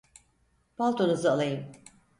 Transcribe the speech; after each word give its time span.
Paltonuzu 0.77 1.29
alayım. 1.29 1.71